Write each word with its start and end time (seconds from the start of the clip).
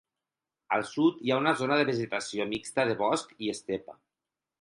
Al 0.77 0.85
sud, 0.91 1.19
hi 1.27 1.33
ha 1.35 1.37
una 1.41 1.53
zona 1.59 1.77
de 1.81 1.85
vegetació 1.89 2.47
mixta 2.55 2.87
de 2.93 2.97
bosc 3.03 3.37
i 3.49 3.53
estepa. 3.57 3.97